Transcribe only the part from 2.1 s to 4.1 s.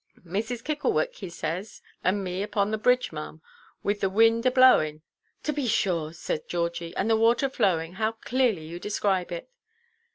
me upon the bridge, maʼam, with the